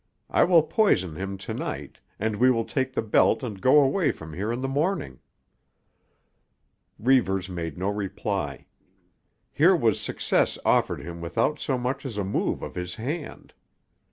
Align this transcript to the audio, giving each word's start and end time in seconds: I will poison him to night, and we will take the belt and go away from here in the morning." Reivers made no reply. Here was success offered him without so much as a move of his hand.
I 0.31 0.45
will 0.45 0.63
poison 0.63 1.15
him 1.15 1.37
to 1.37 1.53
night, 1.53 1.99
and 2.19 2.37
we 2.37 2.49
will 2.49 2.65
take 2.65 2.93
the 2.93 3.03
belt 3.03 3.43
and 3.43 3.61
go 3.61 3.79
away 3.83 4.09
from 4.09 4.33
here 4.33 4.51
in 4.51 4.61
the 4.61 4.67
morning." 4.67 5.19
Reivers 6.97 7.47
made 7.47 7.77
no 7.77 7.89
reply. 7.89 8.65
Here 9.53 9.75
was 9.75 9.99
success 10.01 10.57
offered 10.65 11.01
him 11.01 11.21
without 11.21 11.59
so 11.59 11.77
much 11.77 12.03
as 12.03 12.17
a 12.17 12.23
move 12.23 12.63
of 12.63 12.73
his 12.73 12.95
hand. 12.95 13.53